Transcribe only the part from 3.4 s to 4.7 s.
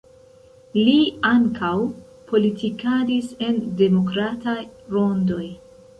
en demokrataj